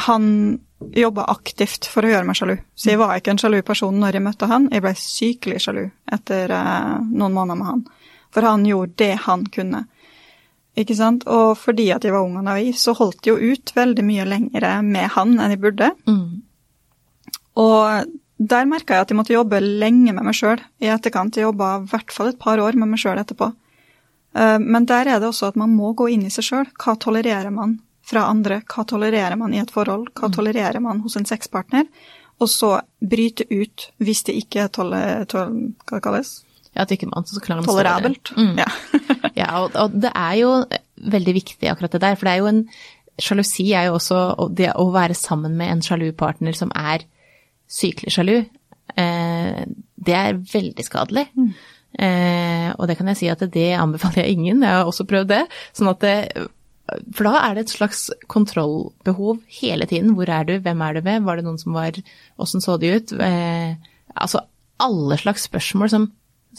[0.07, 0.27] han
[0.95, 2.55] jobba aktivt for å gjøre meg sjalu.
[2.75, 5.83] Så jeg var ikke en sjalu person når jeg møtte han, jeg ble sykelig sjalu
[6.11, 7.83] etter eh, noen måneder med han.
[8.31, 9.85] For han gjorde det han kunne.
[10.79, 11.25] Ikke sant?
[11.27, 14.25] Og fordi at jeg var ung og naiv, så holdt jeg jo ut veldig mye
[14.25, 15.91] lengre med han enn jeg burde.
[17.61, 21.35] Og der merka jeg at jeg måtte jobbe lenge med meg sjøl i etterkant.
[21.37, 23.51] Jeg jobba i hvert fall et par år med meg sjøl etterpå.
[24.33, 26.67] Eh, Men der er det også at man må gå inn i seg sjøl.
[26.79, 27.79] Hva tolererer man
[28.11, 28.61] fra andre?
[28.67, 30.11] Hva tolererer man i et forhold?
[30.17, 31.87] Hva tolererer man hos en sexpartner?
[32.41, 36.31] Og så bryte ut hvis det ikke er tole, tole, hva det kalles?
[36.71, 38.33] Ja, at ikke man så klarer Tolerabelt.
[38.37, 38.57] Mm.
[38.63, 38.71] Ja.
[39.37, 40.49] Ja, og, og det er jo
[41.13, 42.65] veldig viktig akkurat det der, for det er jo en
[43.21, 47.03] Sjalusi er jo også det å være sammen med en sjalu partner som er
[47.69, 48.37] sykelig sjalu.
[48.97, 49.59] Eh,
[50.07, 51.27] det er veldig skadelig.
[51.99, 55.29] Eh, og det kan jeg si at det anbefaler jeg ingen, jeg har også prøvd
[55.31, 55.41] det.
[55.77, 56.15] Sånn at det,
[57.15, 60.13] for da er det et slags kontrollbehov hele tiden.
[60.17, 61.97] Hvor er du, hvem er du med, var det noen som var,
[62.41, 63.13] åssen så de ut?
[63.15, 63.75] Eh,
[64.15, 64.43] altså
[64.81, 66.09] alle slags spørsmål som,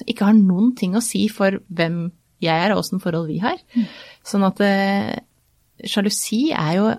[0.07, 2.07] ikke har noen ting å si for hvem
[2.43, 3.61] jeg er, og åssen forhold vi har.
[4.27, 5.15] Sånn at eh,
[5.85, 6.91] sjalusi er jo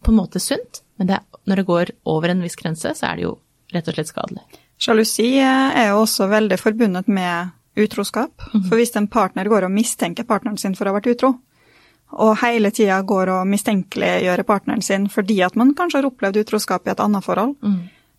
[0.00, 3.10] på en måte sunt, men det er, når det går over en viss grense, så
[3.10, 3.36] er det jo
[3.74, 4.60] rett og slett skadelig.
[4.80, 8.32] Sjalusi er jo også veldig forbundet med utroskap.
[8.52, 11.34] For hvis en partner går og mistenker partneren sin for å ha vært utro,
[12.12, 16.88] og hele tida går og mistenkeliggjør partneren sin fordi at man kanskje har opplevd utroskap
[16.88, 17.54] i et annet forhold,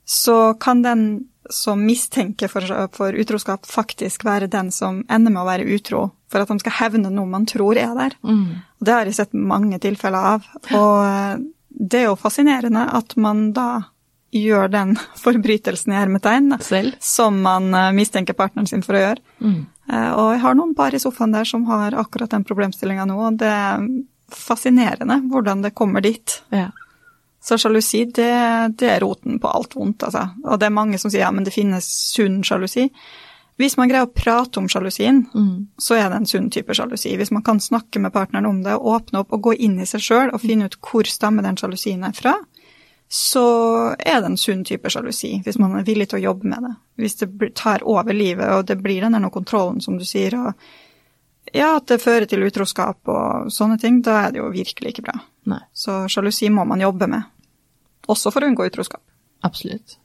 [0.06, 1.04] så kan den
[1.49, 2.63] som mistenker for,
[2.95, 6.77] for utroskap, faktisk være den som ender med å være utro for at de skal
[6.77, 8.15] hevne noe man tror er der.
[8.23, 8.62] Mm.
[8.80, 10.45] Det har jeg sett mange tilfeller av.
[10.77, 13.84] Og det er jo fascinerende at man da
[14.32, 19.23] gjør den forbrytelsen i hermetegn, da, som man eh, mistenker partneren sin for å gjøre.
[19.43, 23.17] Eh, Og jeg har noen par i sofaen der som har akkurat den problemstillinga nå,
[23.28, 23.82] og det er
[24.32, 26.38] fascinerende hvordan det kommer dit.
[26.54, 26.70] Ja.
[27.41, 28.30] Så sjalusi, det,
[28.78, 30.28] det er roten på alt vondt, altså.
[30.46, 32.86] Og det er mange som sier ja, men det finnes sunn sjalusi.
[33.60, 35.24] Hvis man greier å prate om sjalusien,
[35.78, 37.12] så er det en sunn type sjalusi.
[37.17, 40.02] Hvis man kan snakke med partneren om det, åpne opp og gå inn i seg
[40.06, 42.38] sjøl og finne ut hvor stammer den sjalusien er fra,
[43.12, 43.43] så
[44.00, 46.71] er det en sunn type sjalusi, hvis man er villig til å jobbe med det.
[47.04, 51.74] Hvis det tar over livet, og det blir den kontrollen, som du sier, og ja,
[51.76, 55.17] at det fører til utroskap og sånne ting, da er det jo virkelig ikke bra.
[55.52, 57.28] Nei, Så sjalusi må man jobbe med.
[58.08, 59.04] Også for å unngå utroskap.
[59.43, 59.97] absolutt.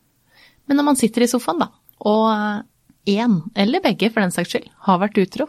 [0.66, 1.69] Men når man sitter i sofaen, da,
[2.11, 2.64] og
[3.07, 5.47] én, eller begge for den saks skyld, har vært utro,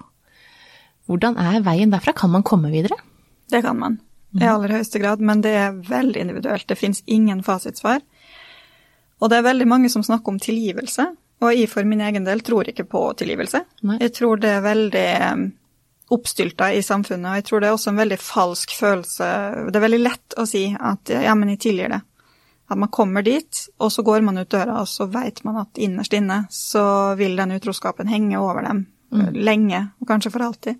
[1.07, 2.13] hvordan er veien derfra?
[2.13, 2.99] Kan man komme videre?
[3.49, 3.97] Det kan man.
[4.35, 6.67] I aller høyeste grad, men det er veldig individuelt.
[6.67, 8.01] Det fins ingen fasitsvar.
[9.19, 11.07] Og det er veldig mange som snakker om tilgivelse,
[11.41, 13.63] og jeg for min egen del tror ikke på tilgivelse.
[13.87, 13.97] Nei.
[14.01, 15.47] Jeg tror det er veldig um,
[16.13, 19.31] oppstylta i samfunnet, og jeg tror det er også en veldig falsk følelse.
[19.71, 22.01] Det er veldig lett å si at ja, men jeg tilgir det.
[22.67, 25.79] At man kommer dit, og så går man ut døra, og så veit man at
[25.79, 29.33] innerst inne så vil den utroskapen henge over dem Mm.
[29.39, 30.75] lenge, og kanskje for alltid.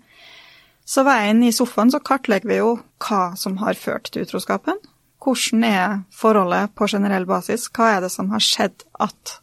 [0.88, 2.70] Så veien i sofaen så kartlegger vi jo
[3.04, 4.78] hva som har ført til utroskapen.
[5.20, 7.66] Hvordan er forholdet på generell basis?
[7.74, 9.34] Hva er det som har skjedd at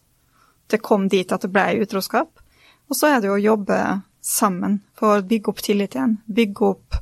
[0.73, 2.41] det kom dit at det ble utroskap?
[2.89, 3.79] Og så er det jo å jobbe
[4.25, 6.17] sammen for å bygge opp tillit igjen.
[6.25, 6.97] Bygge opp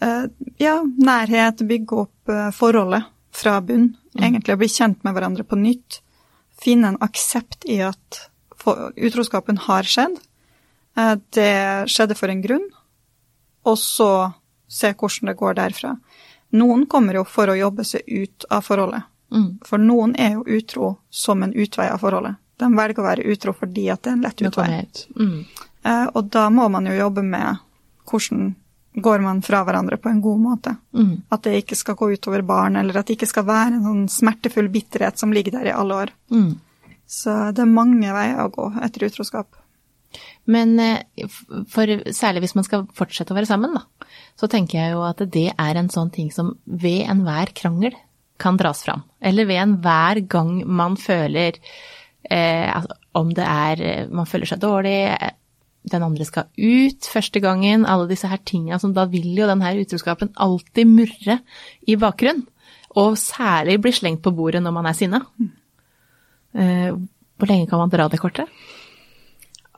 [0.00, 0.26] eh,
[0.62, 3.90] ja, nærhet, bygge opp eh, forholdet fra bunn.
[4.16, 6.00] Egentlig å bli kjent med hverandre på nytt.
[6.62, 8.26] Finne en aksept i at
[8.96, 10.16] utroskapen har skjedd.
[10.96, 11.52] Eh, det
[11.92, 12.70] skjedde for en grunn,
[13.62, 14.12] og så
[14.72, 15.96] se hvordan det går derfra.
[16.56, 19.08] Noen kommer jo for å jobbe seg ut av forholdet.
[19.32, 19.58] Mm.
[19.64, 22.36] For noen er jo utro som en utvei av forholdet.
[22.60, 24.82] De velger å være utro fordi at det er en lett utvei.
[25.16, 25.38] Mm.
[25.82, 27.62] Eh, og da må man jo jobbe med
[28.10, 28.52] hvordan
[28.92, 30.74] går man fra hverandre på en god måte.
[30.92, 31.22] Mm.
[31.32, 34.04] At det ikke skal gå utover barn, eller at det ikke skal være en sånn
[34.12, 36.12] smertefull bitterhet som ligger der i alle år.
[36.30, 36.52] Mm.
[37.08, 39.56] Så det er mange veier å gå etter utroskap.
[40.50, 41.26] Men eh,
[41.70, 45.22] for særlig hvis man skal fortsette å være sammen, da, så tenker jeg jo at
[45.34, 47.96] det er en sånn ting som ved enhver krangel
[48.42, 49.04] kan dras fram.
[49.22, 51.58] Eller ved enhver gang man føler
[52.30, 55.36] eh, altså, om det er eh, Man føler seg dårlig, eh,
[55.92, 59.64] den andre skal ut første gangen, alle disse her tinga som Da vil jo den
[59.64, 61.40] her utroskapen alltid murre
[61.86, 62.46] i bakgrunnen.
[62.98, 65.22] Og særlig bli slengt på bordet når man er sinna.
[66.52, 68.50] Eh, hvor lenge kan man dra det kortet?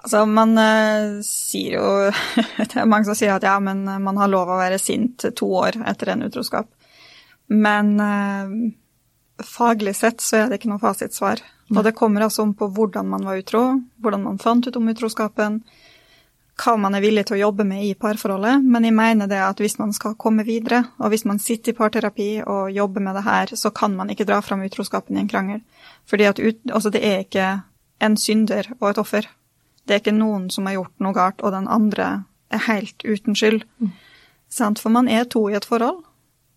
[0.05, 1.89] Altså, man uh, sier jo
[2.61, 5.49] Det er mange som sier at ja, men man har lov å være sint to
[5.65, 6.69] år etter en utroskap.
[7.49, 8.53] Men uh,
[9.45, 11.43] faglig sett så er det ikke noe fasitsvar.
[11.73, 13.65] Og det kommer altså om på hvordan man var utro,
[14.05, 15.63] hvordan man fant ut om utroskapen,
[16.61, 18.63] hva man er villig til å jobbe med i parforholdet.
[18.63, 21.79] Men jeg mener det at hvis man skal komme videre, og hvis man sitter i
[21.79, 25.31] parterapi og jobber med det her, så kan man ikke dra fram utroskapen i en
[25.31, 25.65] krangel.
[26.07, 27.49] Fordi at ut, altså det er ikke
[28.05, 29.31] en synder og et offer.
[29.85, 33.37] Det er ikke noen som har gjort noe galt, og den andre er helt uten
[33.37, 33.65] skyld.
[33.83, 33.93] Mm.
[34.81, 36.05] For man er to i et forhold.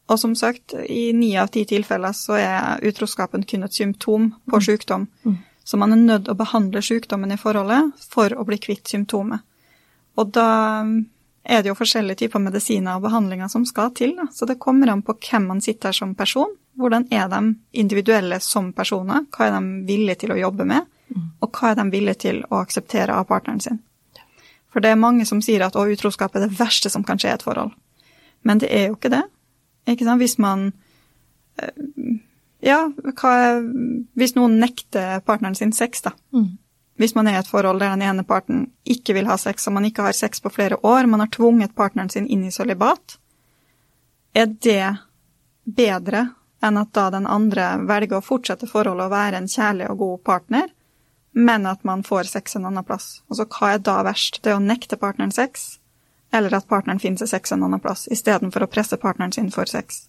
[0.08, 4.62] Og som sagt, i ni av ti tilfeller så er utroskapen kun et symptom på
[4.64, 5.08] sykdom.
[5.68, 9.44] Så man er nødt å behandle sykdommen i forholdet for å bli kvitt symptomet.
[10.16, 10.48] Og da
[11.48, 14.16] er det jo forskjellige typer medisiner og behandlinger som skal til.
[14.16, 14.30] Da.
[14.32, 16.56] Så det kommer an på hvem man sitter som person.
[16.80, 17.42] Hvordan er de
[17.82, 19.26] individuelle som personer?
[19.34, 20.88] Hva er de villige til å jobbe med?
[21.16, 23.80] Og hva er de villige til å akseptere av partneren sin?
[24.74, 27.32] For det er mange som sier at å, utroskap er det verste som kan skje
[27.32, 27.72] i et forhold.
[28.46, 29.24] Men det er jo ikke det.
[29.88, 30.22] Ikke sant?
[30.22, 30.72] Hvis man
[31.62, 31.84] eh,
[32.66, 33.34] Ja, hva
[34.18, 36.14] Hvis noen nekter partneren sin sex, da.
[36.34, 36.58] Mm.
[36.98, 39.76] Hvis man er i et forhold der den ene parten ikke vil ha sex, og
[39.76, 43.20] man ikke har sex på flere år, man har tvunget partneren sin inn i sølibat,
[44.34, 44.98] er det
[45.64, 46.24] bedre
[46.66, 50.24] enn at da den andre velger å fortsette forholdet og være en kjærlig og god
[50.26, 50.74] partner,
[51.38, 53.22] men at man får sex en annen plass?
[53.30, 54.40] Altså, hva er da verst?
[54.42, 55.78] Det å nekte partneren sex,
[56.34, 59.70] eller at partneren finner seg sex en annen plass, istedenfor å presse partneren sin for
[59.70, 60.08] sex?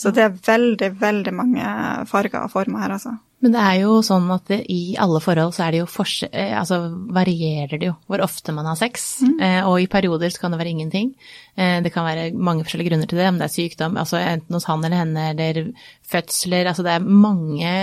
[0.00, 1.66] Så det er veldig, veldig mange
[2.08, 3.18] farger og former her, altså.
[3.42, 6.30] Men det er jo sånn at det, i alle forhold så er det jo forskjell,
[6.30, 6.78] eh, altså
[7.14, 9.06] varierer det jo hvor ofte man har sex.
[9.42, 11.10] Eh, og i perioder så kan det være ingenting.
[11.58, 14.58] Eh, det kan være mange forskjellige grunner til det, om det er sykdom, altså enten
[14.58, 15.72] hos han eller henne, eller
[16.06, 17.74] fødsler, altså det er mange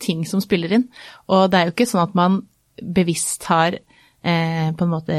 [0.00, 0.86] ting som spiller inn.
[1.28, 2.42] Og det er jo ikke sånn at man
[2.80, 5.18] bevisst har eh, på en måte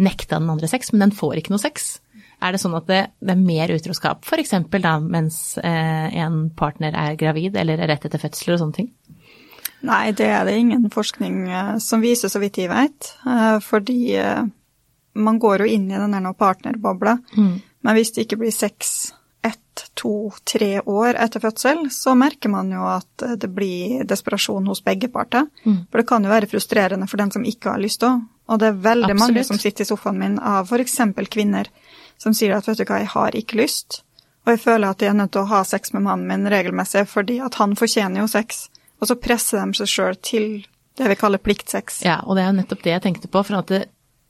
[0.00, 1.98] nekta den andre sex, men den får ikke noe sex.
[2.40, 4.54] Er det sånn at det, det er mer utroskap, f.eks.
[4.80, 8.88] da mens eh, en partner er gravid eller er rett etter fødsler og sånne ting?
[9.84, 13.12] Nei, det er det ingen forskning eh, som viser, så vidt jeg vet.
[13.28, 14.00] Eh, fordi
[15.20, 17.18] man går jo inn i den der nå partnerbobla.
[17.36, 19.10] Men hvis det ikke blir sex
[19.44, 24.84] ett, to, tre år etter fødsel, så merker man jo at det blir desperasjon hos
[24.84, 25.48] begge parter.
[25.64, 28.20] For det kan jo være frustrerende for den som ikke har lyst til.
[28.50, 30.98] Og det er veldig mange som sitter i sofaen min av f.eks.
[31.32, 31.68] kvinner
[32.20, 34.02] som sier at vet du hva, jeg har ikke lyst.
[34.44, 37.06] Og jeg føler at jeg er nødt til å ha sex med mannen min regelmessig,
[37.08, 38.68] fordi at han fortjener jo sex.
[39.00, 40.46] Og så presser de seg sjøl til
[41.00, 42.02] det vi kaller pliktsex.
[42.04, 43.42] Ja, og det er jo nettopp det jeg tenkte på.
[43.46, 43.82] For at det,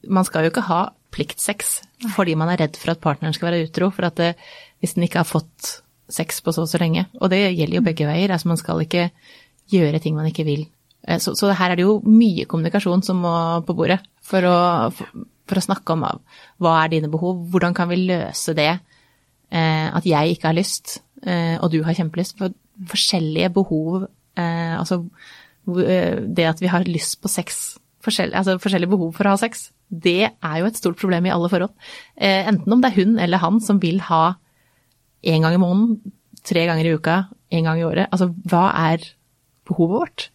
[0.07, 1.81] man skal jo ikke ha pliktsex
[2.14, 3.90] fordi man er redd for at partneren skal være utro.
[3.94, 4.35] For at det,
[4.83, 7.07] hvis den ikke har fått sex på så og så lenge.
[7.20, 8.35] Og det gjelder jo begge veier.
[8.35, 9.09] Altså man skal ikke
[9.70, 10.66] gjøre ting man ikke vil.
[11.07, 13.35] Eh, Så, så her er det jo mye kommunikasjon som må
[13.67, 14.57] på bordet for å,
[14.95, 16.07] for, for å snakke om
[16.61, 18.71] hva er dine behov, hvordan kan vi løse det
[19.51, 22.39] eh, at jeg ikke har lyst, eh, og du har kjempelyst.
[22.39, 22.55] For
[22.91, 24.07] forskjellige behov,
[24.39, 25.03] eh, altså
[25.71, 29.69] det at vi har lyst på sex, forskjell, altså forskjellige behov for å ha sex,
[29.91, 31.75] det er jo et stort problem i alle forhold.
[32.17, 34.39] Enten om det er hun eller han som vil ha
[35.27, 36.15] én gang i måneden,
[36.47, 37.17] tre ganger i uka,
[37.53, 38.09] én gang i året.
[38.09, 39.05] Altså hva er
[39.69, 40.27] behovet vårt?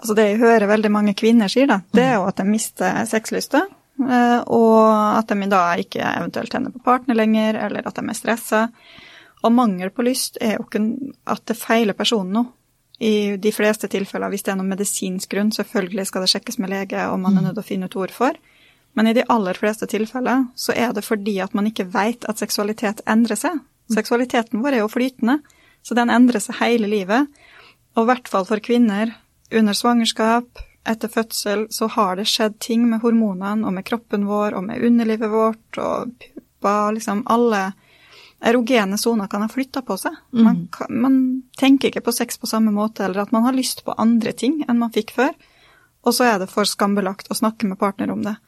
[0.00, 3.02] Altså det jeg hører veldig mange kvinner sier, da, det er jo at de mister
[3.08, 3.66] sexlysta.
[4.00, 8.16] Eh, og at de da ikke eventuelt tenner på partner lenger, eller at de er
[8.16, 8.62] stressa.
[9.44, 10.82] Og mangel på lyst er jo ikke
[11.32, 12.46] at det feiler personen nå.
[13.00, 16.72] I de fleste tilfeller, hvis det er noen medisinsk grunn, selvfølgelig skal det sjekkes med
[16.72, 18.36] lege, og man er nødt til å finne ut hvorfor.
[18.98, 22.42] Men i de aller fleste tilfeller så er det fordi at man ikke veit at
[22.42, 23.56] seksualitet endrer seg.
[23.94, 25.38] Seksualiteten vår er jo flytende,
[25.80, 27.30] så den endrer seg hele livet.
[27.96, 29.14] Og i hvert fall for kvinner
[29.50, 30.58] under svangerskap,
[30.88, 34.84] etter fødsel, så har det skjedd ting med hormonene og med kroppen vår og med
[34.86, 37.70] underlivet vårt og puppa, liksom alle
[38.40, 40.16] erogene soner kan ha flytta på seg.
[40.32, 40.42] Mm.
[40.44, 41.18] Man, kan, man,
[41.60, 44.62] tenker ikke på sex på samme måte, eller at man har lyst på andre ting
[44.66, 45.34] enn man fikk før.
[46.06, 48.38] Og så er det for skambelagt å snakke med partner om det.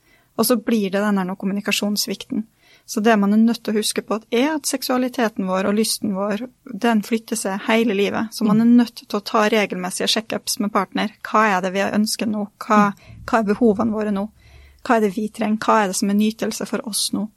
[0.40, 2.46] Og så blir det denne kommunikasjonssvikten.
[2.86, 6.14] Så det man er nødt til å huske på, er at seksualiteten vår og lysten
[6.16, 8.34] vår, den flytter seg hele livet.
[8.34, 11.14] Så man er nødt til å ta regelmessige sjekkups med partner.
[11.24, 12.48] Hva er det vi ønsker nå?
[12.60, 12.80] Hva,
[13.22, 14.26] hva, er behovene våre nå?
[14.82, 15.62] Hva er det vi trenger?
[15.62, 17.28] Hva er det som er nytelse for oss nå?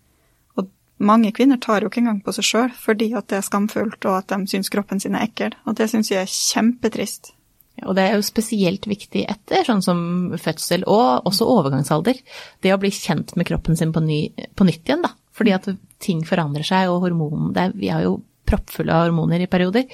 [0.58, 0.70] Og
[1.06, 4.18] mange kvinner tar jo ikke engang på seg sjøl fordi at det er skamfullt, og
[4.18, 5.56] at de syns kroppen sin er ekkel.
[5.70, 7.36] Og det syns jeg er kjempetrist.
[7.84, 10.00] Og det er jo spesielt viktig etter sånn som
[10.40, 12.20] fødsel og også overgangsalder.
[12.64, 14.20] Det å bli kjent med kroppen sin på, ny,
[14.56, 15.12] på nytt igjen, da.
[15.36, 15.68] Fordi at
[16.04, 19.88] ting forandrer seg, og hormon er, Vi er jo proppfulle av hormoner i perioder.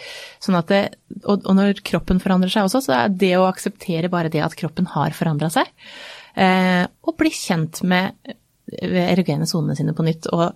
[0.44, 0.82] Sånn at det,
[1.24, 4.58] og, og, når kroppen forandrer seg også, så er det å akseptere bare det at
[4.60, 5.72] kroppen har forandra seg,
[6.36, 8.36] eh, og bli kjent med
[8.82, 10.30] erogene sonene sine på nytt.
[10.36, 10.52] og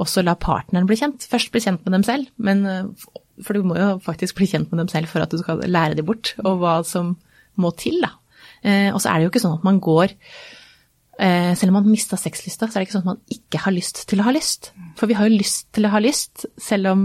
[0.00, 1.26] også la partneren bli kjent.
[1.30, 3.06] Først bli kjent med dem selv, men eh,
[3.44, 5.98] for du må jo faktisk bli kjent med dem selv for at du skal lære
[5.98, 7.14] dem bort, og hva som
[7.60, 8.14] må til, da.
[8.64, 10.14] Eh, og så er det jo ikke sånn at man går
[11.14, 14.00] Selv om man mista sexlysta, så er det ikke sånn at man ikke har lyst
[14.10, 14.72] til å ha lyst.
[14.98, 17.04] For vi har jo lyst til å ha lyst, selv om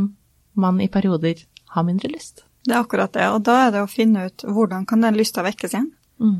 [0.59, 1.43] man i perioder
[1.75, 2.43] har mindre lyst.
[2.65, 5.43] Det er akkurat det, og da er det å finne ut hvordan kan den lysta
[5.45, 5.91] vekkes igjen.
[6.19, 6.39] Mm.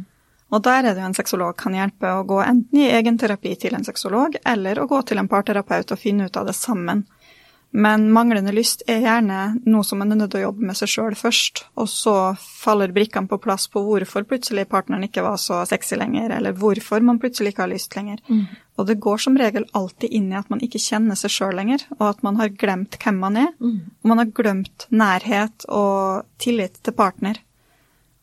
[0.50, 3.78] Og der er det jo en sexolog kan hjelpe å gå enten i egenterapi til
[3.78, 7.06] en sexolog, eller å gå til en parterapeut og finne ut av det sammen.
[7.72, 10.90] Men manglende lyst er gjerne noe som man er nødt til å jobbe med seg
[10.90, 15.60] sjøl først, og så faller brikkene på plass på hvorfor plutselig partneren ikke var så
[15.70, 18.24] sexy lenger, eller hvorfor man plutselig ikke har lyst lenger.
[18.26, 18.48] Mm.
[18.80, 21.84] Og det går som regel alltid inn i at man ikke kjenner seg sjøl lenger,
[22.00, 23.54] og at man har glemt hvem man er.
[23.62, 23.78] Mm.
[24.02, 27.38] Og man har glemt nærhet og tillit til partner.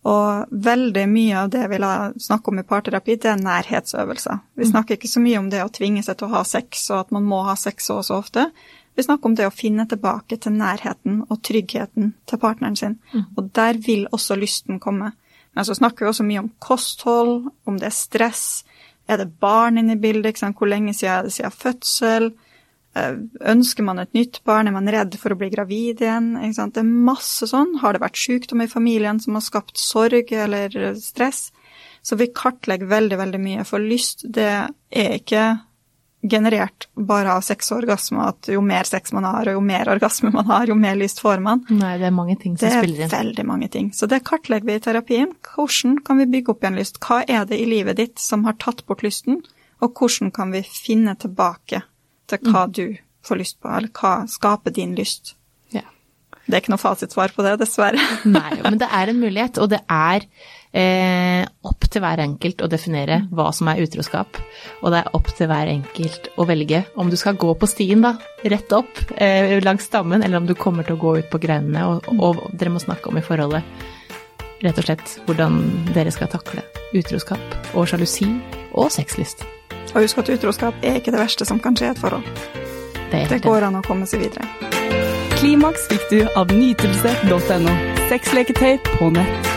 [0.07, 1.87] Og veldig mye av det vi vil
[2.23, 4.43] snakke om i parterapi, det er nærhetsøvelser.
[4.55, 4.71] Vi mm.
[4.71, 7.15] snakker ikke så mye om det å tvinge seg til å ha sex, og at
[7.15, 8.47] man må ha sex så og så ofte.
[8.97, 12.97] Vi snakker om det å finne tilbake til nærheten og tryggheten til partneren sin.
[13.13, 13.27] Mm.
[13.37, 15.13] Og der vil også lysten komme.
[15.57, 18.65] Men så snakker vi også mye om kosthold, om det er stress.
[19.09, 20.41] Er det barn inne i bildet?
[20.41, 22.31] Hvor lenge siden er det siden fødsel?
[22.97, 23.19] Eh,
[23.53, 24.69] ønsker man et nytt barn?
[24.69, 26.33] Er man redd for å bli gravid igjen?
[26.41, 27.77] Det er masse sånn.
[27.83, 31.51] Har det vært sykdom i familien som har skapt sorg eller stress?
[32.01, 33.69] Så vi kartlegger veldig, veldig mye.
[33.69, 35.47] For lyst, det er ikke
[36.23, 39.91] generert bare av sex og orgasme, at jo mer sex man har, og jo mer
[39.93, 41.63] orgasme man har, jo mer lyst får man.
[41.71, 43.03] Nei, det er mange ting som spiller inn.
[43.03, 43.91] Det er veldig mange ting.
[43.95, 45.35] Så det kartlegger vi i terapien.
[45.53, 47.01] Hvordan kan vi bygge opp igjen lyst?
[47.05, 49.43] Hva er det i livet ditt som har tatt bort lysten,
[49.85, 51.83] og hvordan kan vi finne tilbake
[52.31, 52.77] til hva mm.
[52.79, 52.87] du
[53.27, 55.35] får lyst på, eller hva skaper din lyst?
[55.75, 55.85] Ja.
[56.47, 58.03] Det er ikke noe fasitsvar på det, dessverre.
[58.25, 60.27] Nei, men det er en mulighet, og det er
[60.77, 64.39] eh, opp til hver enkelt å definere hva som er utroskap.
[64.83, 68.05] Og det er opp til hver enkelt å velge om du skal gå på stien,
[68.05, 71.43] da, rett opp eh, langs stammen, eller om du kommer til å gå ut på
[71.43, 73.65] greinene, og, og, dere må snakke om i forholdet
[74.65, 75.59] rett og slett hvordan
[75.93, 76.63] dere skal takle
[76.97, 78.29] utroskap og sjalusi
[78.73, 79.45] og sexlyst.
[79.95, 82.25] Og husk at utroskap er ikke det verste som kan skje i et forhold.
[83.13, 84.49] Det, det går an å komme seg videre.
[85.37, 87.77] Klimaks fikk du av nytelse.no.
[88.11, 89.56] Sexleketøy på nett.